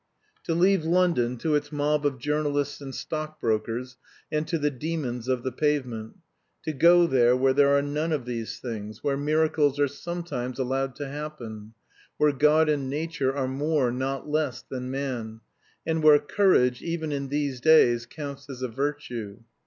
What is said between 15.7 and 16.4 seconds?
and where